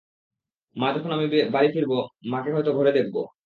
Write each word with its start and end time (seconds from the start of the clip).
মা, 0.75 0.87
যখন 0.95 1.11
আমি 1.11 1.25
বাড়ি 1.53 1.69
ফিরব 1.73 1.91
মাকে 2.31 2.49
হয়তো 2.55 2.71
ঘরে 2.77 2.91
দেখবো। 2.97 3.21